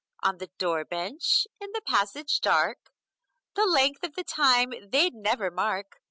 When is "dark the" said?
2.41-3.67